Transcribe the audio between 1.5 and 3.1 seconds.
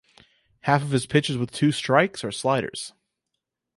two strikes are sliders.